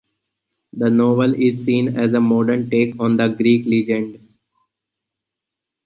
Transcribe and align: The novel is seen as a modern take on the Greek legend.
The 0.73 0.89
novel 0.89 1.35
is 1.35 1.63
seen 1.63 1.95
as 1.95 2.13
a 2.13 2.19
modern 2.19 2.71
take 2.71 2.99
on 2.99 3.17
the 3.17 3.27
Greek 3.27 3.67
legend. 3.67 4.33